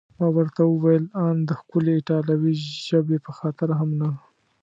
ما 0.17 0.27
ورته 0.35 0.61
وویل: 0.65 1.05
ان 1.25 1.35
د 1.49 1.51
ښکلې 1.59 1.91
ایټالوي 1.95 2.53
ژبې 2.87 3.17
په 3.25 3.31
خاطر 3.37 3.69
هم 3.79 3.89
نه؟ 4.01 4.09